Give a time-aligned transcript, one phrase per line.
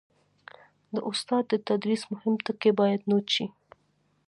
[0.93, 3.45] د استاد د تدریس مهم ټکي باید نوټ شي.